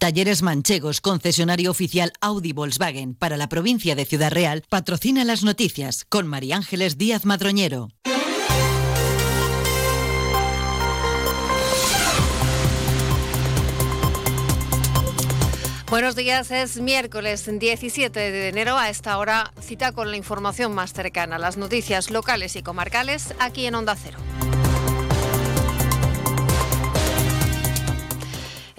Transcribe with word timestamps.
Talleres 0.00 0.40
Manchegos, 0.40 1.02
concesionario 1.02 1.70
oficial 1.70 2.14
Audi 2.22 2.54
Volkswagen 2.54 3.14
para 3.14 3.36
la 3.36 3.50
provincia 3.50 3.94
de 3.94 4.06
Ciudad 4.06 4.32
Real, 4.32 4.64
patrocina 4.66 5.26
las 5.26 5.44
noticias 5.44 6.06
con 6.08 6.26
María 6.26 6.56
Ángeles 6.56 6.96
Díaz 6.96 7.26
Madroñero. 7.26 7.90
Buenos 15.90 16.16
días, 16.16 16.50
es 16.50 16.80
miércoles 16.80 17.46
17 17.52 18.18
de 18.18 18.48
enero. 18.48 18.78
A 18.78 18.88
esta 18.88 19.18
hora 19.18 19.52
cita 19.60 19.92
con 19.92 20.10
la 20.10 20.16
información 20.16 20.72
más 20.72 20.94
cercana, 20.94 21.38
las 21.38 21.58
noticias 21.58 22.10
locales 22.10 22.56
y 22.56 22.62
comarcales 22.62 23.34
aquí 23.38 23.66
en 23.66 23.74
Onda 23.74 23.94
Cero. 24.02 24.18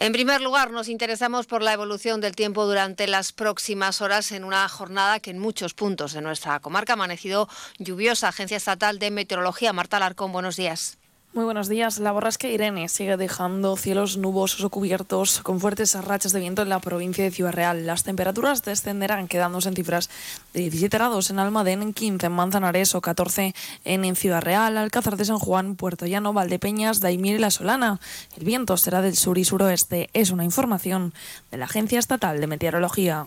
En 0.01 0.13
primer 0.13 0.41
lugar, 0.41 0.71
nos 0.71 0.87
interesamos 0.87 1.45
por 1.45 1.61
la 1.61 1.73
evolución 1.73 2.21
del 2.21 2.35
tiempo 2.35 2.65
durante 2.65 3.05
las 3.05 3.33
próximas 3.33 4.01
horas 4.01 4.31
en 4.31 4.43
una 4.43 4.67
jornada 4.67 5.19
que 5.19 5.29
en 5.29 5.37
muchos 5.37 5.75
puntos 5.75 6.13
de 6.13 6.21
nuestra 6.21 6.59
comarca 6.59 6.93
ha 6.93 6.95
amanecido 6.95 7.47
lluviosa. 7.77 8.29
Agencia 8.29 8.57
Estatal 8.57 8.97
de 8.97 9.11
Meteorología, 9.11 9.73
Marta 9.73 9.99
Larcón, 9.99 10.31
buenos 10.31 10.55
días. 10.55 10.97
Muy 11.33 11.45
buenos 11.45 11.69
días. 11.69 11.97
La 11.99 12.11
borrasca 12.11 12.49
Irene 12.49 12.89
sigue 12.89 13.15
dejando 13.15 13.77
cielos 13.77 14.17
nubosos 14.17 14.65
o 14.65 14.69
cubiertos 14.69 15.39
con 15.39 15.61
fuertes 15.61 15.95
rachas 15.95 16.33
de 16.33 16.41
viento 16.41 16.61
en 16.61 16.67
la 16.67 16.79
provincia 16.79 17.23
de 17.23 17.31
Ciudad 17.31 17.53
Real. 17.53 17.85
Las 17.85 18.03
temperaturas 18.03 18.63
descenderán 18.63 19.29
quedándose 19.29 19.69
en 19.69 19.75
cifras 19.75 20.09
de 20.53 20.59
17 20.59 20.97
grados 20.97 21.29
en 21.29 21.39
Almadén, 21.39 21.93
15 21.93 22.25
en 22.25 22.31
Manzanares 22.33 22.95
o 22.95 23.01
14 23.01 23.55
en 23.85 24.15
Ciudad 24.17 24.41
Real, 24.41 24.75
Alcázar 24.77 25.15
de 25.15 25.23
San 25.23 25.39
Juan, 25.39 25.77
Puerto 25.77 26.05
Llano, 26.05 26.33
Valdepeñas, 26.33 26.99
Daimir 26.99 27.35
y 27.35 27.39
La 27.39 27.49
Solana. 27.49 28.01
El 28.35 28.43
viento 28.43 28.75
será 28.75 29.01
del 29.01 29.15
sur 29.15 29.37
y 29.37 29.45
suroeste. 29.45 30.09
Es 30.11 30.31
una 30.31 30.43
información 30.43 31.13
de 31.49 31.59
la 31.59 31.63
Agencia 31.63 31.99
Estatal 31.99 32.41
de 32.41 32.47
Meteorología. 32.47 33.25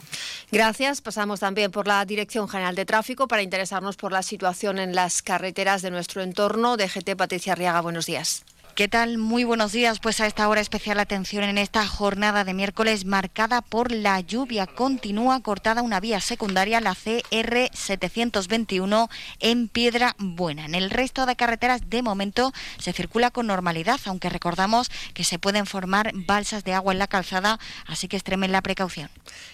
Gracias. 0.52 1.00
Pasamos 1.00 1.40
también 1.40 1.70
por 1.70 1.88
la 1.88 2.04
Dirección 2.04 2.50
General 2.50 2.74
de 2.74 2.84
Tráfico 2.84 3.28
para 3.28 3.40
interesarnos 3.40 3.96
por 3.96 4.12
la 4.12 4.22
situación 4.22 4.78
en 4.78 4.94
las 4.94 5.22
carreteras 5.22 5.80
de 5.80 5.90
nuestro 5.90 6.20
entorno. 6.20 6.76
DGT 6.76 7.16
Patricia 7.16 7.54
Arriaga, 7.54 7.80
buenos 7.94 8.06
días. 8.06 8.44
¿Qué 8.74 8.88
tal? 8.88 9.18
Muy 9.18 9.44
buenos 9.44 9.70
días. 9.70 10.00
Pues 10.00 10.20
a 10.20 10.26
esta 10.26 10.48
hora 10.48 10.60
especial 10.60 10.98
atención 10.98 11.44
en 11.44 11.58
esta 11.58 11.86
jornada 11.86 12.42
de 12.42 12.52
miércoles 12.52 13.04
marcada 13.04 13.60
por 13.62 13.92
la 13.92 14.18
lluvia. 14.18 14.66
Continúa 14.66 15.40
cortada 15.44 15.80
una 15.80 16.00
vía 16.00 16.20
secundaria, 16.20 16.80
la 16.80 16.96
CR 16.96 17.70
721 17.72 19.08
en 19.38 19.68
Piedra 19.68 20.16
Buena. 20.18 20.64
En 20.64 20.74
el 20.74 20.90
resto 20.90 21.24
de 21.24 21.36
carreteras 21.36 21.88
de 21.88 22.02
momento 22.02 22.52
se 22.78 22.92
circula 22.92 23.30
con 23.30 23.46
normalidad, 23.46 24.00
aunque 24.06 24.28
recordamos 24.28 24.90
que 25.12 25.22
se 25.22 25.38
pueden 25.38 25.66
formar 25.66 26.10
balsas 26.12 26.64
de 26.64 26.74
agua 26.74 26.92
en 26.92 26.98
la 26.98 27.06
calzada, 27.06 27.60
así 27.86 28.08
que 28.08 28.16
extremen 28.16 28.50
la 28.50 28.62
precaución. 28.62 29.08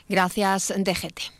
Gracias, 0.09 0.73
DGT. 0.75 1.40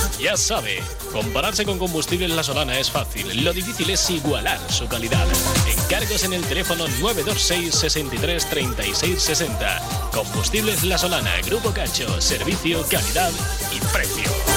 Ya 0.19 0.37
sabe, 0.37 0.83
compararse 1.11 1.65
con 1.65 1.79
combustibles 1.79 2.29
La 2.31 2.43
Solana 2.43 2.77
es 2.79 2.91
fácil. 2.91 3.43
Lo 3.43 3.53
difícil 3.53 3.89
es 3.89 4.09
igualar 4.09 4.59
su 4.71 4.87
calidad. 4.87 5.27
Encargos 5.67 6.23
en 6.23 6.33
el 6.33 6.43
teléfono 6.43 6.87
926 6.99 7.73
63 7.73 8.49
36 8.49 9.21
60. 9.21 10.09
Combustibles 10.13 10.83
La 10.83 10.97
Solana, 10.97 11.41
Grupo 11.45 11.71
Cacho, 11.71 12.21
servicio, 12.21 12.85
calidad 12.89 13.31
y 13.71 13.79
precio. 13.93 14.50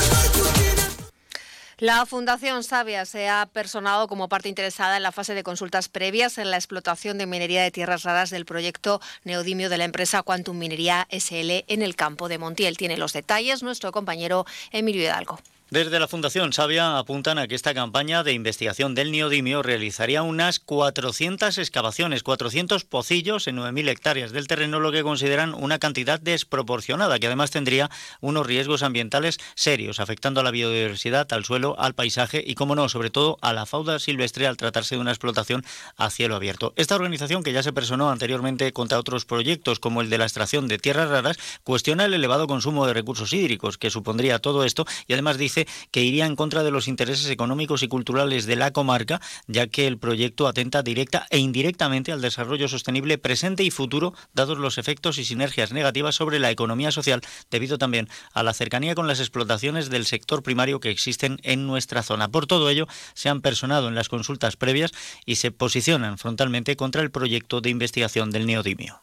La 1.78 2.06
Fundación 2.06 2.62
Sabia 2.62 3.04
se 3.04 3.28
ha 3.28 3.46
personado 3.46 4.06
como 4.06 4.28
parte 4.28 4.48
interesada 4.48 4.96
en 4.96 5.02
la 5.02 5.10
fase 5.10 5.34
de 5.34 5.42
consultas 5.42 5.88
previas 5.88 6.38
en 6.38 6.52
la 6.52 6.56
explotación 6.56 7.18
de 7.18 7.26
minería 7.26 7.64
de 7.64 7.72
tierras 7.72 8.04
raras 8.04 8.30
del 8.30 8.44
proyecto 8.44 9.00
Neodimio 9.24 9.68
de 9.68 9.78
la 9.78 9.84
empresa 9.84 10.22
Quantum 10.22 10.56
Minería 10.56 11.08
SL 11.10 11.64
en 11.66 11.82
el 11.82 11.96
campo 11.96 12.28
de 12.28 12.38
Montiel. 12.38 12.76
Tiene 12.76 12.96
los 12.96 13.12
detalles 13.12 13.64
nuestro 13.64 13.90
compañero 13.90 14.46
Emilio 14.70 15.02
Hidalgo. 15.02 15.40
Desde 15.74 15.98
la 15.98 16.06
Fundación 16.06 16.52
Sabia 16.52 16.98
apuntan 16.98 17.36
a 17.36 17.48
que 17.48 17.56
esta 17.56 17.74
campaña 17.74 18.22
de 18.22 18.32
investigación 18.32 18.94
del 18.94 19.10
neodimio 19.10 19.60
realizaría 19.60 20.22
unas 20.22 20.60
400 20.60 21.58
excavaciones, 21.58 22.22
400 22.22 22.84
pocillos 22.84 23.48
en 23.48 23.56
9.000 23.56 23.88
hectáreas 23.88 24.30
del 24.30 24.46
terreno, 24.46 24.78
lo 24.78 24.92
que 24.92 25.02
consideran 25.02 25.52
una 25.52 25.80
cantidad 25.80 26.20
desproporcionada, 26.20 27.18
que 27.18 27.26
además 27.26 27.50
tendría 27.50 27.90
unos 28.20 28.46
riesgos 28.46 28.84
ambientales 28.84 29.40
serios, 29.56 29.98
afectando 29.98 30.38
a 30.38 30.44
la 30.44 30.52
biodiversidad, 30.52 31.26
al 31.32 31.44
suelo, 31.44 31.74
al 31.76 31.96
paisaje 31.96 32.40
y, 32.46 32.54
como 32.54 32.76
no, 32.76 32.88
sobre 32.88 33.10
todo 33.10 33.36
a 33.40 33.52
la 33.52 33.66
fauna 33.66 33.98
silvestre 33.98 34.46
al 34.46 34.56
tratarse 34.56 34.94
de 34.94 35.00
una 35.00 35.10
explotación 35.10 35.64
a 35.96 36.08
cielo 36.08 36.36
abierto. 36.36 36.72
Esta 36.76 36.94
organización, 36.94 37.42
que 37.42 37.52
ya 37.52 37.64
se 37.64 37.72
personó 37.72 38.10
anteriormente 38.10 38.72
contra 38.72 39.00
otros 39.00 39.24
proyectos, 39.24 39.80
como 39.80 40.02
el 40.02 40.10
de 40.10 40.18
la 40.18 40.26
extracción 40.26 40.68
de 40.68 40.78
tierras 40.78 41.08
raras, 41.10 41.36
cuestiona 41.64 42.04
el 42.04 42.14
elevado 42.14 42.46
consumo 42.46 42.86
de 42.86 42.94
recursos 42.94 43.32
hídricos 43.32 43.76
que 43.76 43.90
supondría 43.90 44.38
todo 44.38 44.62
esto 44.62 44.86
y 45.08 45.14
además 45.14 45.36
dice 45.36 45.63
que 45.91 46.02
iría 46.02 46.26
en 46.26 46.36
contra 46.36 46.62
de 46.62 46.70
los 46.70 46.88
intereses 46.88 47.28
económicos 47.30 47.82
y 47.82 47.88
culturales 47.88 48.47
de 48.47 48.56
la 48.56 48.72
comarca, 48.72 49.20
ya 49.47 49.66
que 49.66 49.86
el 49.86 49.98
proyecto 49.98 50.47
atenta 50.47 50.82
directa 50.82 51.26
e 51.30 51.38
indirectamente 51.38 52.12
al 52.12 52.20
desarrollo 52.20 52.69
sostenible 52.69 53.19
presente 53.19 53.64
y 53.64 53.70
futuro, 53.70 54.14
dados 54.32 54.58
los 54.58 54.78
efectos 54.78 55.19
y 55.19 55.25
sinergias 55.25 55.72
negativas 55.72 56.14
sobre 56.14 56.38
la 56.38 56.50
economía 56.50 56.91
social, 56.91 57.20
debido 57.50 57.78
también 57.78 58.08
a 58.32 58.42
la 58.42 58.54
cercanía 58.54 58.94
con 58.94 59.06
las 59.06 59.20
explotaciones 59.20 59.91
del 59.91 60.06
sector 60.06 60.42
primario 60.42 60.80
que 60.80 60.91
existen 60.91 61.38
en 61.42 61.66
nuestra 61.66 62.02
zona. 62.02 62.28
Por 62.28 62.46
todo 62.46 62.70
ello, 62.70 62.86
se 63.14 63.28
han 63.28 63.41
personado 63.41 63.88
en 63.88 63.94
las 63.94 64.08
consultas 64.08 64.56
previas 64.56 64.92
y 65.25 65.36
se 65.36 65.50
posicionan 65.50 66.19
frontalmente 66.19 66.76
contra 66.76 67.02
el 67.02 67.10
proyecto 67.10 67.60
de 67.60 67.70
investigación 67.70 68.31
del 68.31 68.46
neodimio. 68.46 69.02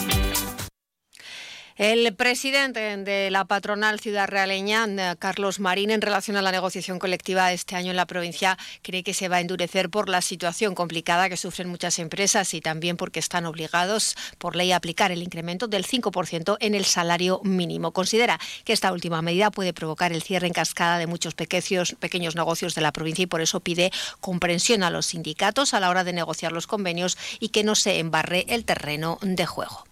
El 1.81 2.13
presidente 2.13 2.95
de 2.95 3.31
la 3.31 3.45
patronal 3.45 3.99
ciudad 3.99 4.27
realeña, 4.27 4.85
Carlos 5.15 5.59
Marín, 5.59 5.89
en 5.89 6.03
relación 6.03 6.37
a 6.37 6.43
la 6.43 6.51
negociación 6.51 6.99
colectiva 6.99 7.51
este 7.53 7.75
año 7.75 7.89
en 7.89 7.97
la 7.97 8.05
provincia, 8.05 8.55
cree 8.83 9.01
que 9.01 9.15
se 9.15 9.29
va 9.29 9.37
a 9.37 9.39
endurecer 9.39 9.89
por 9.89 10.07
la 10.07 10.21
situación 10.21 10.75
complicada 10.75 11.27
que 11.27 11.37
sufren 11.37 11.69
muchas 11.69 11.97
empresas 11.97 12.53
y 12.53 12.61
también 12.61 12.97
porque 12.97 13.17
están 13.17 13.47
obligados 13.47 14.15
por 14.37 14.55
ley 14.55 14.71
a 14.71 14.75
aplicar 14.75 15.11
el 15.11 15.23
incremento 15.23 15.67
del 15.67 15.83
5% 15.83 16.57
en 16.59 16.75
el 16.75 16.85
salario 16.85 17.41
mínimo. 17.43 17.93
Considera 17.93 18.39
que 18.63 18.73
esta 18.73 18.93
última 18.93 19.23
medida 19.23 19.49
puede 19.49 19.73
provocar 19.73 20.13
el 20.13 20.21
cierre 20.21 20.45
en 20.45 20.53
cascada 20.53 20.99
de 20.99 21.07
muchos 21.07 21.33
pequeños, 21.33 21.95
pequeños 21.99 22.35
negocios 22.35 22.75
de 22.75 22.81
la 22.81 22.91
provincia 22.91 23.23
y 23.23 23.25
por 23.25 23.41
eso 23.41 23.59
pide 23.59 23.89
comprensión 24.19 24.83
a 24.83 24.91
los 24.91 25.07
sindicatos 25.07 25.73
a 25.73 25.79
la 25.79 25.89
hora 25.89 26.03
de 26.03 26.13
negociar 26.13 26.51
los 26.51 26.67
convenios 26.67 27.17
y 27.39 27.49
que 27.49 27.63
no 27.63 27.73
se 27.73 27.97
embarre 27.97 28.45
el 28.49 28.65
terreno 28.65 29.17
de 29.23 29.47
juego 29.47 29.83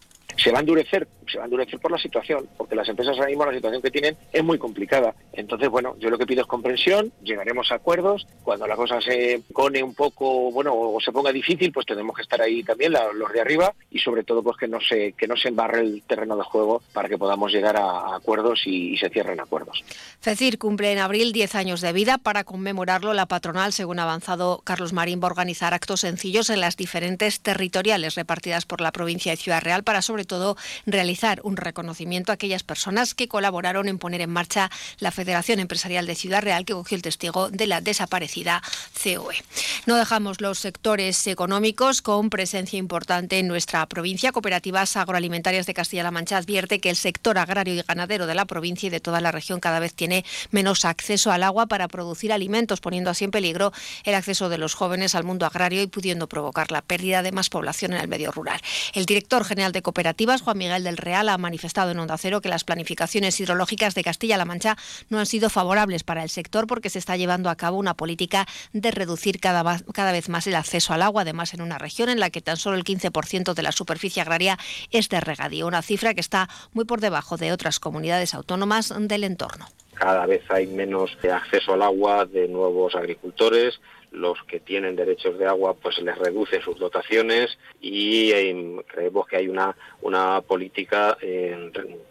se 0.41 0.51
va 0.51 0.59
a 0.59 0.61
endurecer, 0.61 1.07
se 1.29 1.37
va 1.37 1.43
a 1.43 1.45
endurecer 1.45 1.79
por 1.79 1.91
la 1.91 1.97
situación, 1.97 2.47
porque 2.57 2.75
las 2.75 2.87
empresas 2.89 3.15
ahora 3.17 3.29
mismo 3.29 3.45
la 3.45 3.53
situación 3.53 3.81
que 3.81 3.91
tienen 3.91 4.17
es 4.31 4.43
muy 4.43 4.57
complicada. 4.57 5.13
Entonces, 5.33 5.69
bueno, 5.69 5.95
yo 5.99 6.09
lo 6.09 6.17
que 6.17 6.25
pido 6.25 6.41
es 6.41 6.47
comprensión, 6.47 7.11
llegaremos 7.23 7.71
a 7.71 7.75
acuerdos, 7.75 8.27
cuando 8.43 8.67
la 8.67 8.75
cosa 8.75 8.99
se 9.01 9.41
pone 9.53 9.81
un 9.83 9.93
poco, 9.93 10.51
bueno, 10.51 10.73
o 10.75 10.99
se 10.99 11.11
ponga 11.11 11.31
difícil, 11.31 11.71
pues 11.71 11.85
tenemos 11.85 12.15
que 12.15 12.23
estar 12.23 12.41
ahí 12.41 12.63
también 12.63 12.93
los 13.13 13.31
de 13.31 13.41
arriba 13.41 13.73
y 13.89 13.99
sobre 13.99 14.23
todo 14.23 14.43
pues 14.43 14.57
que 14.57 14.67
no 14.67 14.79
se 14.79 15.13
que 15.13 15.27
no 15.27 15.35
se 15.35 15.49
embarre 15.49 15.81
el 15.81 16.03
terreno 16.03 16.35
de 16.35 16.43
juego 16.43 16.81
para 16.93 17.09
que 17.09 17.17
podamos 17.17 17.51
llegar 17.51 17.77
a, 17.77 18.15
acuerdos 18.15 18.61
y, 18.65 18.97
se 18.97 19.09
cierren 19.09 19.39
acuerdos. 19.39 19.83
FECIR 20.19 20.57
cumple 20.57 20.91
en 20.91 20.99
abril 20.99 21.31
10 21.31 21.55
años 21.55 21.81
de 21.81 21.93
vida 21.93 22.17
para 22.17 22.43
conmemorarlo 22.43 23.13
la 23.13 23.27
patronal, 23.27 23.71
según 23.71 23.99
ha 23.99 24.03
avanzado 24.03 24.61
Carlos 24.63 24.93
Marín, 24.93 25.19
va 25.21 25.27
a 25.27 25.31
organizar 25.31 25.73
actos 25.73 26.01
sencillos 26.01 26.49
en 26.49 26.59
las 26.59 26.75
diferentes 26.75 27.39
territoriales 27.41 28.15
repartidas 28.15 28.65
por 28.65 28.81
la 28.81 28.91
provincia 28.91 29.31
de 29.31 29.37
Ciudad 29.37 29.61
Real 29.61 29.83
para 29.83 30.01
sobre 30.01 30.25
todo 30.25 30.57
realizar 30.85 31.18
un 31.43 31.57
reconocimiento 31.57 32.31
a 32.31 32.35
aquellas 32.35 32.63
personas 32.63 33.13
que 33.13 33.27
colaboraron 33.27 33.89
en 33.89 33.99
poner 33.99 34.21
en 34.21 34.29
marcha 34.29 34.69
la 34.99 35.11
Federación 35.11 35.59
Empresarial 35.59 36.05
de 36.05 36.15
Ciudad 36.15 36.41
Real 36.41 36.65
que 36.65 36.73
cogió 36.73 36.95
el 36.95 37.01
testigo 37.01 37.49
de 37.49 37.67
la 37.67 37.81
desaparecida 37.81 38.61
COE. 39.03 39.43
No 39.85 39.97
dejamos 39.97 40.39
los 40.39 40.59
sectores 40.59 41.27
económicos 41.27 42.01
con 42.01 42.29
presencia 42.29 42.79
importante 42.79 43.39
en 43.39 43.47
nuestra 43.47 43.85
provincia. 43.87 44.31
Cooperativas 44.31 44.95
agroalimentarias 44.95 45.65
de 45.65 45.73
Castilla-La 45.73 46.11
Mancha 46.11 46.37
advierte 46.37 46.79
que 46.79 46.89
el 46.89 46.95
sector 46.95 47.37
agrario 47.37 47.73
y 47.73 47.81
ganadero 47.81 48.25
de 48.25 48.35
la 48.35 48.45
provincia 48.45 48.87
y 48.87 48.89
de 48.89 48.99
toda 48.99 49.19
la 49.19 49.31
región 49.31 49.59
cada 49.59 49.79
vez 49.79 49.93
tiene 49.93 50.23
menos 50.51 50.85
acceso 50.85 51.31
al 51.31 51.43
agua 51.43 51.65
para 51.65 51.87
producir 51.87 52.31
alimentos, 52.31 52.79
poniendo 52.79 53.09
así 53.09 53.25
en 53.25 53.31
peligro 53.31 53.73
el 54.05 54.15
acceso 54.15 54.47
de 54.47 54.57
los 54.57 54.73
jóvenes 54.73 55.15
al 55.15 55.25
mundo 55.25 55.45
agrario 55.45 55.81
y 55.81 55.87
pudiendo 55.87 56.27
provocar 56.27 56.71
la 56.71 56.81
pérdida 56.81 57.23
de 57.23 57.31
más 57.31 57.49
población 57.49 57.93
en 57.93 57.99
el 57.99 58.07
medio 58.07 58.31
rural. 58.31 58.61
El 58.93 59.05
director 59.05 59.43
general 59.43 59.73
de 59.73 59.81
cooperativas, 59.81 60.41
Juan 60.41 60.57
Miguel 60.57 60.83
del 60.83 60.97
Real, 61.09 61.27
ha 61.29 61.39
manifestado 61.39 61.89
en 61.89 61.97
Onda 61.97 62.19
Cero 62.19 62.39
que 62.39 62.49
las 62.49 62.63
planificaciones 62.63 63.39
hidrológicas 63.39 63.95
de 63.95 64.03
Castilla-La 64.03 64.45
Mancha 64.45 64.77
no 65.09 65.17
han 65.17 65.25
sido 65.25 65.49
favorables 65.49 66.03
para 66.03 66.21
el 66.21 66.29
sector 66.29 66.67
porque 66.67 66.91
se 66.91 66.99
está 66.99 67.17
llevando 67.17 67.49
a 67.49 67.55
cabo 67.55 67.77
una 67.77 67.95
política 67.95 68.45
de 68.73 68.91
reducir 68.91 69.39
cada, 69.39 69.63
cada 69.91 70.11
vez 70.11 70.29
más 70.29 70.45
el 70.45 70.53
acceso 70.53 70.93
al 70.93 71.01
agua, 71.01 71.23
además 71.23 71.55
en 71.55 71.63
una 71.63 71.79
región 71.79 72.09
en 72.09 72.19
la 72.19 72.29
que 72.29 72.41
tan 72.41 72.57
solo 72.57 72.77
el 72.77 72.83
15% 72.83 73.55
de 73.55 73.63
la 73.63 73.71
superficie 73.71 74.21
agraria 74.21 74.59
es 74.91 75.09
de 75.09 75.19
regadío, 75.19 75.65
una 75.65 75.81
cifra 75.81 76.13
que 76.13 76.21
está 76.21 76.47
muy 76.73 76.85
por 76.85 77.01
debajo 77.01 77.37
de 77.37 77.51
otras 77.51 77.79
comunidades 77.79 78.35
autónomas 78.35 78.93
del 78.95 79.23
entorno. 79.23 79.65
Cada 79.95 80.27
vez 80.27 80.43
hay 80.49 80.67
menos 80.67 81.17
acceso 81.23 81.73
al 81.73 81.81
agua 81.81 82.25
de 82.25 82.47
nuevos 82.47 82.93
agricultores, 82.93 83.81
los 84.11 84.41
que 84.43 84.59
tienen 84.59 84.95
derechos 84.95 85.37
de 85.37 85.45
agua 85.45 85.75
pues 85.75 85.99
les 86.01 86.17
reduce 86.17 86.61
sus 86.61 86.77
dotaciones 86.77 87.57
y 87.79 88.31
em, 88.31 88.81
creemos 88.83 89.27
que 89.27 89.37
hay 89.37 89.47
una, 89.47 89.75
una 90.01 90.41
política 90.41 91.17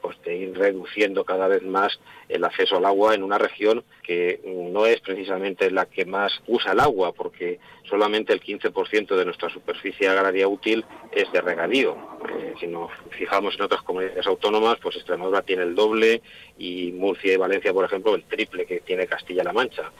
pues, 0.01 0.23
de 0.23 0.37
ir 0.37 0.57
reduciendo 0.57 1.25
cada 1.25 1.49
vez 1.49 1.63
más 1.63 1.99
el 2.29 2.45
acceso 2.45 2.77
al 2.77 2.85
agua 2.85 3.15
en 3.15 3.23
una 3.23 3.39
región 3.39 3.85
que 4.03 4.41
no 4.45 4.87
es 4.87 5.01
precisamente 5.01 5.71
la 5.71 5.87
que 5.87 6.05
más 6.05 6.41
usa 6.47 6.73
el 6.73 6.81
agua 6.81 7.13
porque 7.13 7.59
solamente 7.89 8.33
el 8.33 8.41
15% 8.41 9.17
de 9.17 9.25
nuestra 9.25 9.49
superficie 9.49 10.09
agraria 10.09 10.47
útil 10.47 10.85
es 11.13 11.31
de 11.33 11.41
regadío. 11.41 11.97
Eh, 12.29 12.55
si 12.61 12.67
nos 12.67 12.91
fijamos 13.11 13.55
en 13.55 13.63
otras 13.63 13.83
comunidades 13.83 14.27
autónomas, 14.27 14.79
pues 14.83 14.97
Extremadura 14.97 15.43
tiene 15.43 15.63
el 15.63 15.75
doble 15.75 16.23
y 16.59 16.93
Murcia 16.93 17.33
y 17.33 17.37
Valencia, 17.37 17.73
por 17.73 17.85
ejemplo, 17.85 18.15
el 18.15 18.25
triple 18.25 18.67
que 18.67 18.81
tiene 18.81 19.07
Castilla-La 19.07 19.53
Mancha. 19.53 19.91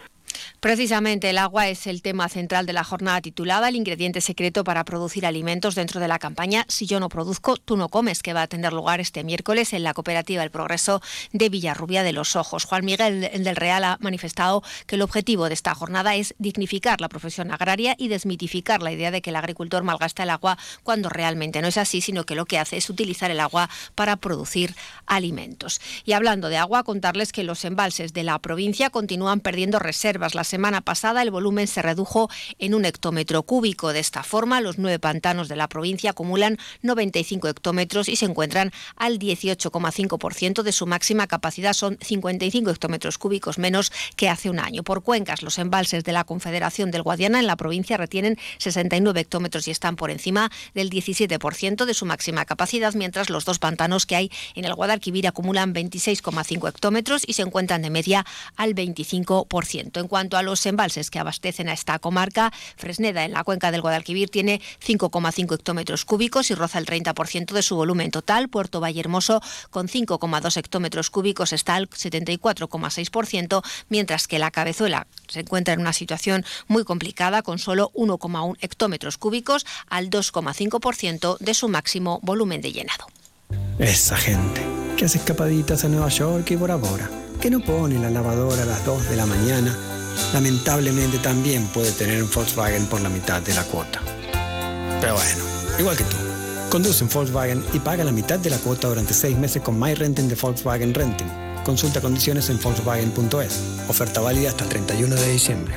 Precisamente 0.61 1.31
el 1.31 1.39
agua 1.39 1.69
es 1.69 1.87
el 1.87 2.03
tema 2.03 2.29
central 2.29 2.67
de 2.67 2.73
la 2.73 2.83
jornada 2.83 3.21
titulada 3.21 3.69
El 3.69 3.77
ingrediente 3.77 4.21
secreto 4.21 4.65
para 4.65 4.85
producir 4.85 5.25
alimentos 5.25 5.77
dentro 5.77 6.01
de 6.01 6.09
la 6.09 6.19
campaña 6.19 6.65
Si 6.67 6.85
yo 6.85 6.99
no 6.99 7.09
produzco, 7.09 7.57
tú 7.57 7.77
no 7.77 7.89
comes, 7.89 8.25
que 8.25 8.33
va 8.33 8.43
a 8.43 8.49
tener 8.49 8.73
lugar 8.73 8.99
este 8.99 9.23
miércoles 9.23 9.73
en 9.73 9.85
la 9.85 9.95
cooperativa 9.95 10.43
El 10.43 10.51
Progreso 10.51 11.01
de 11.33 11.49
Villarrubia 11.49 12.03
de 12.03 12.13
los 12.13 12.35
Ojos. 12.35 12.65
Juan 12.65 12.85
Miguel 12.85 13.21
del 13.21 13.55
Real 13.55 13.85
ha 13.85 13.99
manifestado 14.01 14.65
que 14.89 14.97
el 14.97 15.03
objetivo 15.03 15.47
de 15.47 15.55
esta 15.55 15.77
jornada 15.77 16.17
es 16.17 16.35
dignificar 16.39 17.01
la 17.01 17.09
profesión 17.09 17.53
agraria 17.53 17.95
y 17.97 18.09
desmitificar 18.09 18.83
la 18.83 18.91
idea 18.91 19.13
de 19.13 19.23
que 19.23 19.31
el 19.31 19.37
agricultor 19.37 19.85
malgasta 19.85 20.25
el 20.25 20.31
agua 20.31 20.59
cuando 20.83 21.09
realmente 21.09 21.63
no 21.63 21.69
es 21.69 21.79
así, 21.79 22.01
sino 22.01 22.25
que 22.25 22.35
lo 22.35 22.47
que 22.47 22.59
hace 22.59 22.79
es 22.79 22.91
utilizar 22.91 23.31
el 23.31 23.39
agua 23.39 23.71
para 23.95 24.17
producir 24.17 24.75
alimentos. 25.07 25.81
Y 26.05 26.15
hablando 26.15 26.49
de 26.49 26.57
agua, 26.57 26.83
contarles 26.83 27.31
que 27.31 27.45
los 27.45 27.65
embalses 27.65 28.13
de 28.13 28.25
la 28.25 28.41
provincia 28.41 28.91
continúan 28.91 29.39
perdiendo 29.39 29.79
reservas. 29.79 30.35
Las 30.35 30.48
semana 30.49 30.81
pasada 30.81 31.23
el 31.23 31.31
volumen 31.31 31.69
se 31.69 31.83
redujo 31.83 32.29
en 32.59 32.75
un 32.75 32.85
hectómetro 32.85 33.45
cúbico. 33.45 33.93
De 33.93 34.01
esta 34.01 34.25
forma, 34.25 34.61
los 34.61 34.79
nueve 34.79 34.99
pantanos 34.99 35.49
de 35.49 35.55
la 35.55 35.69
provincia 35.69 36.11
acumulan 36.11 36.59
95 36.83 37.49
hectómetros 37.49 38.09
y 38.09 38.17
se 38.17 38.25
encuentran 38.25 38.73
al 38.97 39.19
18,5% 39.19 40.63
de 40.63 40.73
su 40.73 40.87
máxima 40.87 41.27
capacidad. 41.27 41.75
Son 41.75 41.99
55 42.01 42.71
hectómetros 42.71 43.19
cúbicos 43.19 43.59
menos 43.59 43.93
que 44.17 44.29
hace 44.29 44.51
un 44.51 44.59
año. 44.59 44.83
Por 44.83 45.03
cuencas, 45.03 45.43
los 45.43 45.59
embalses 45.59 46.03
de 46.03 46.13
la 46.13 46.25
Confederación 46.25 46.91
del 46.91 47.03
Guadiana 47.03 47.39
en 47.39 47.47
la 47.47 47.57
provincia 47.57 47.97
retienen 47.97 48.39
69 48.59 49.21
hectómetros 49.21 49.69
y 49.69 49.71
están 49.71 49.97
por 49.97 50.11
encima 50.11 50.51
del 50.75 50.91
17% 50.91 51.85
de 51.85 51.95
su 51.95 52.07
máxima 52.07 52.45
capacidad, 52.45 52.95
mientras 52.95 53.31
los 53.31 53.45
dos 53.45 53.59
pantanos 53.59 54.07
que 54.07 54.17
hay 54.17 54.31
en 54.55 54.65
el 54.65 54.75
Guadalquivir 54.75 55.27
acumulan 55.27 55.75
26,5 55.75 56.69
hectómetros 56.69 57.23
y 57.27 57.35
se 57.35 57.43
encuentran 57.43 57.83
de 57.83 57.91
media 57.91 58.25
al 58.57 58.75
25%. 58.75 60.01
En 60.01 60.09
cuanto 60.09 60.37
a 60.37 60.38
los 60.43 60.65
embalses 60.67 61.11
que 61.11 61.19
abastecen 61.19 61.69
a 61.69 61.73
esta 61.73 61.99
comarca, 61.99 62.53
Fresneda 62.77 63.25
en 63.25 63.33
la 63.33 63.45
cuenca 63.45 63.71
del 63.71 63.81
Guadalquivir 63.81 64.31
tiene 64.31 64.61
5,5 64.85 65.55
hectómetros 65.55 66.05
cúbicos 66.05 66.51
y 66.51 66.55
roza 66.55 66.79
el 66.79 66.87
30% 66.87 67.53
de 67.53 67.63
su 67.63 67.77
volumen 67.77 68.11
total. 68.11 68.49
Puerto 68.49 68.81
Vallehermoso 68.81 69.41
con 69.71 69.89
5,2 69.89 70.57
hectómetros 70.57 71.11
cúbicos 71.11 71.53
está 71.53 71.75
al 71.77 71.89
74,6%, 71.89 73.63
mientras 73.89 74.29
que 74.29 74.39
la 74.39 74.51
Cabezuela 74.51 75.07
se 75.29 75.41
encuentra 75.41 75.75
en 75.75 75.81
una 75.81 75.93
situación 75.93 76.45
muy 76.67 76.85
complicada 76.85 77.43
con 77.43 77.59
solo 77.59 77.91
1,1 77.95 78.57
hectómetros 78.61 79.19
cúbicos 79.19 79.67
al 79.89 80.11
2,5% 80.11 81.39
de 81.39 81.55
su 81.55 81.69
máximo 81.69 82.21
volumen 82.23 82.61
de 82.61 82.73
llenado. 82.73 83.07
Esa 83.79 84.17
gente 84.17 84.63
que 84.97 85.05
hace 85.05 85.19
escapaditas 85.19 85.85
a 85.85 85.89
Nueva 85.89 86.09
York 86.09 86.51
y 86.51 86.57
Bora 86.57 86.77
Bora, 86.77 87.09
que 87.41 87.51
no 87.51 87.61
pone 87.61 87.99
la 87.99 88.11
lavadora 88.11 88.63
a 88.63 88.67
las 88.67 88.85
2 88.85 89.11
de 89.11 89.17
la 89.17 89.27
mañana 89.27 89.98
lamentablemente 90.33 91.19
también 91.19 91.67
puede 91.69 91.93
tener 91.93 92.23
un 92.23 92.31
Volkswagen 92.31 92.87
por 92.87 93.01
la 93.01 93.09
mitad 93.09 93.43
de 93.43 93.55
la 93.55 93.65
cuota. 93.65 94.01
Pero 95.01 95.15
bueno, 95.15 95.45
igual 95.79 95.97
que 95.97 96.05
tú. 96.05 96.17
Conduce 96.71 97.05
un 97.05 97.11
Volkswagen 97.11 97.65
y 97.73 97.79
paga 97.79 98.05
la 98.05 98.13
mitad 98.13 98.39
de 98.39 98.51
la 98.51 98.59
cuota 98.59 98.89
durante 98.89 99.15
seis 99.15 99.37
meses 99.37 99.63
con 99.63 99.79
MyRenting 99.79 100.29
de 100.29 100.35
Volkswagen 100.35 100.93
Renting. 100.93 101.29
Consulta 101.65 102.01
condiciones 102.01 102.51
en 102.51 102.61
Volkswagen.es. 102.61 103.61
Oferta 103.89 104.21
válida 104.21 104.51
hasta 104.51 104.65
el 104.65 104.71
31 104.71 105.15
de 105.15 105.33
diciembre. 105.33 105.75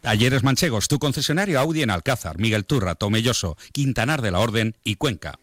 Talleres 0.00 0.42
Manchegos, 0.42 0.86
tu 0.86 0.98
concesionario 0.98 1.58
Audi 1.58 1.82
en 1.82 1.90
Alcázar, 1.90 2.38
Miguel 2.38 2.66
Turra, 2.66 2.94
Tomelloso, 2.94 3.56
Quintanar 3.72 4.20
de 4.20 4.30
la 4.30 4.40
Orden 4.40 4.76
y 4.84 4.96
Cuenca. 4.96 5.38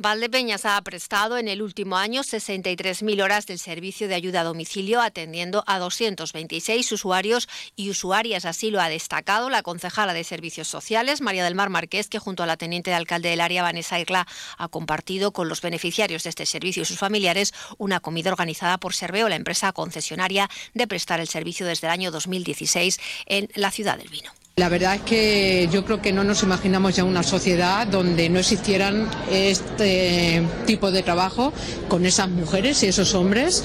Valdepeñas 0.00 0.64
ha 0.64 0.80
prestado 0.82 1.38
en 1.38 1.48
el 1.48 1.60
último 1.60 1.96
año 1.96 2.22
63.000 2.22 3.20
horas 3.20 3.46
del 3.46 3.58
servicio 3.58 4.06
de 4.06 4.14
ayuda 4.14 4.42
a 4.42 4.44
domicilio, 4.44 5.00
atendiendo 5.00 5.64
a 5.66 5.80
226 5.80 6.92
usuarios 6.92 7.48
y 7.74 7.90
usuarias. 7.90 8.44
Así 8.44 8.70
lo 8.70 8.80
ha 8.80 8.88
destacado 8.88 9.50
la 9.50 9.64
concejala 9.64 10.14
de 10.14 10.22
Servicios 10.22 10.68
Sociales, 10.68 11.20
María 11.20 11.42
del 11.42 11.56
Mar 11.56 11.68
Marqués, 11.68 12.06
que 12.08 12.20
junto 12.20 12.44
a 12.44 12.46
la 12.46 12.56
teniente 12.56 12.90
de 12.90 12.96
alcalde 12.96 13.30
del 13.30 13.40
área, 13.40 13.64
Vanessa 13.64 13.98
Irla, 13.98 14.28
ha 14.56 14.68
compartido 14.68 15.32
con 15.32 15.48
los 15.48 15.62
beneficiarios 15.62 16.22
de 16.22 16.30
este 16.30 16.46
servicio 16.46 16.84
y 16.84 16.86
sus 16.86 16.98
familiares 16.98 17.52
una 17.76 17.98
comida 17.98 18.30
organizada 18.30 18.78
por 18.78 18.94
Serveo, 18.94 19.28
la 19.28 19.34
empresa 19.34 19.72
concesionaria 19.72 20.48
de 20.74 20.86
prestar 20.86 21.18
el 21.18 21.26
servicio 21.26 21.66
desde 21.66 21.88
el 21.88 21.92
año 21.92 22.12
2016 22.12 23.00
en 23.26 23.48
la 23.56 23.72
ciudad 23.72 23.98
del 23.98 24.10
vino. 24.10 24.30
La 24.58 24.68
verdad 24.68 24.96
es 24.96 25.02
que 25.02 25.68
yo 25.72 25.84
creo 25.84 26.02
que 26.02 26.12
no 26.12 26.24
nos 26.24 26.42
imaginamos 26.42 26.96
ya 26.96 27.04
una 27.04 27.22
sociedad 27.22 27.86
donde 27.86 28.28
no 28.28 28.40
existieran 28.40 29.08
este 29.30 30.42
tipo 30.66 30.90
de 30.90 31.04
trabajo 31.04 31.52
con 31.86 32.04
esas 32.04 32.28
mujeres 32.28 32.82
y 32.82 32.86
esos 32.86 33.14
hombres 33.14 33.62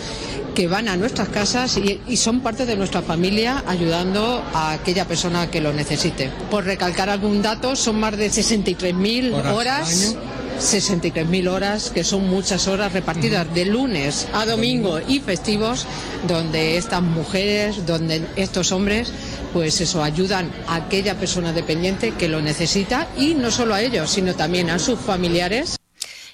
que 0.53 0.67
van 0.67 0.87
a 0.87 0.95
nuestras 0.95 1.29
casas 1.29 1.77
y, 1.77 2.15
son 2.15 2.41
parte 2.41 2.67
de 2.67 2.75
nuestra 2.75 3.01
familia 3.01 3.63
ayudando 3.65 4.43
a 4.53 4.73
aquella 4.73 5.07
persona 5.07 5.49
que 5.49 5.61
lo 5.61 5.73
necesite. 5.73 6.29
Por 6.51 6.65
recalcar 6.65 7.09
algún 7.09 7.41
dato, 7.41 7.75
son 7.75 7.99
más 7.99 8.15
de 8.15 8.29
63.000 8.29 9.33
horas. 9.33 9.51
horas 9.51 10.15
63.000 10.59 11.47
horas, 11.49 11.89
que 11.89 12.03
son 12.03 12.29
muchas 12.29 12.67
horas 12.67 12.93
repartidas 12.93 13.53
de 13.53 13.65
lunes 13.65 14.27
a 14.33 14.45
domingo 14.45 14.99
y 15.07 15.19
festivos, 15.19 15.85
donde 16.27 16.77
estas 16.77 17.01
mujeres, 17.01 17.85
donde 17.85 18.25
estos 18.35 18.71
hombres 18.71 19.11
pues 19.53 19.79
eso, 19.81 20.03
ayudan 20.03 20.51
a 20.67 20.75
aquella 20.75 21.15
persona 21.15 21.53
dependiente 21.53 22.11
que 22.11 22.27
lo 22.27 22.41
necesita 22.41 23.07
y 23.15 23.35
no 23.35 23.51
solo 23.51 23.75
a 23.75 23.81
ellos, 23.81 24.09
sino 24.09 24.33
también 24.33 24.71
a 24.71 24.79
sus 24.79 24.99
familiares. 24.99 25.77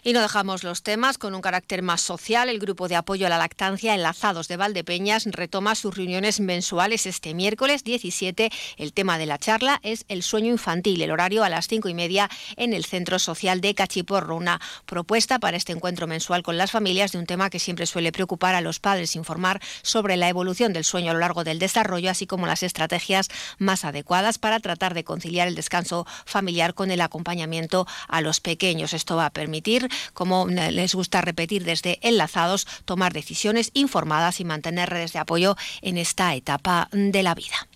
Y 0.10 0.14
no 0.14 0.24
dejamos 0.24 0.64
los 0.64 0.82
temas 0.82 1.20
con 1.20 1.36
un 1.36 1.42
carácter 1.42 1.84
más 1.84 2.02
social. 2.02 2.50
El 2.50 2.58
grupo 2.58 2.88
de 2.88 2.96
apoyo 2.96 3.28
a 3.28 3.30
la 3.30 3.38
lactancia 3.38 3.94
Enlazados 3.94 4.48
de 4.48 4.58
Valdepeñas 4.58 5.26
retoma 5.28 5.76
sus 5.76 5.96
reuniones 5.96 6.40
mensuales 6.40 7.06
este 7.06 7.36
miércoles 7.36 7.84
17. 7.84 8.50
El 8.78 8.92
tema 8.92 9.20
de 9.20 9.28
la 9.28 9.38
charla 9.38 9.80
es 9.84 10.06
el 10.08 10.24
sueño 10.24 10.50
infantil, 10.50 11.04
el 11.04 11.12
horario 11.12 11.44
a 11.44 11.50
las 11.50 11.68
cinco 11.68 11.90
y 11.90 11.94
media 11.94 12.28
en 12.58 12.74
el 12.74 12.86
Centro 12.86 13.20
Social 13.20 13.62
de 13.62 13.76
Cachiporro. 13.76 14.36
Una 14.36 14.60
propuesta 14.88 15.38
para 15.38 15.58
este 15.58 15.74
encuentro 15.74 16.08
mensual 16.08 16.42
con 16.42 16.58
las 16.58 16.72
familias 16.72 17.12
de 17.12 17.20
un 17.20 17.28
tema 17.28 17.52
que 17.52 17.60
siempre 17.60 17.86
suele 17.86 18.12
preocupar 18.12 18.56
a 18.56 18.62
los 18.62 18.80
padres, 18.80 19.16
informar 19.16 19.62
sobre 19.84 20.18
la 20.18 20.28
evolución 20.28 20.74
del 20.74 20.86
sueño 20.86 21.12
a 21.12 21.14
lo 21.14 21.20
largo 21.20 21.44
del 21.44 21.60
desarrollo, 21.60 22.10
así 22.10 22.26
como 22.26 22.48
las 22.48 22.64
estrategias 22.64 23.28
más 23.60 23.86
adecuadas 23.86 24.40
para 24.40 24.60
tratar 24.60 24.96
de 24.96 25.04
conciliar 25.04 25.48
el 25.48 25.54
descanso 25.54 26.08
familiar 26.26 26.74
con 26.74 26.90
el 26.90 27.02
acompañamiento 27.02 27.86
a 28.08 28.22
los 28.22 28.40
pequeños. 28.40 28.94
Esto 28.94 29.16
va 29.16 29.28
a 29.28 29.30
permitir 29.30 29.88
como 30.14 30.48
les 30.48 30.96
gusta 30.96 31.22
repetir 31.22 31.64
desde 31.64 32.00
enlazados, 32.02 32.68
tomar 32.86 33.14
decisiones 33.14 33.72
informadas 33.74 34.40
y 34.40 34.46
mantener 34.46 34.90
redes 34.90 35.14
de 35.14 35.20
apoyo 35.20 35.56
en 35.82 35.98
esta 35.98 36.36
etapa 36.36 36.90
de 36.92 37.24
la 37.24 37.36
vida. 37.36 37.68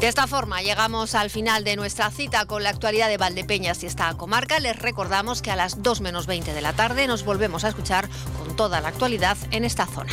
De 0.00 0.06
esta 0.06 0.28
forma 0.28 0.62
llegamos 0.62 1.16
al 1.16 1.28
final 1.28 1.64
de 1.64 1.74
nuestra 1.74 2.12
cita 2.12 2.46
con 2.46 2.62
la 2.62 2.70
actualidad 2.70 3.08
de 3.08 3.16
Valdepeñas 3.16 3.82
y 3.82 3.86
esta 3.86 4.14
comarca. 4.14 4.60
Les 4.60 4.76
recordamos 4.76 5.42
que 5.42 5.50
a 5.50 5.56
las 5.56 5.82
2 5.82 6.00
menos 6.02 6.28
20 6.28 6.54
de 6.54 6.60
la 6.60 6.72
tarde 6.72 7.08
nos 7.08 7.24
volvemos 7.24 7.64
a 7.64 7.68
escuchar 7.70 8.08
con 8.38 8.54
toda 8.54 8.80
la 8.80 8.88
actualidad 8.88 9.36
en 9.50 9.64
esta 9.64 9.86
zona. 9.86 10.12